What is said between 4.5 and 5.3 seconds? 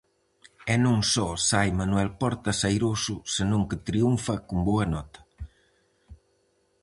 boa nota.